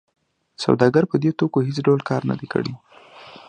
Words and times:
سوداګر 0.63 1.03
په 1.11 1.15
دې 1.23 1.31
توکو 1.39 1.59
هېڅ 1.67 1.77
ډول 1.87 2.01
کار 2.09 2.21
نه 2.29 2.35
دی 2.39 2.47
کړی 2.53 2.73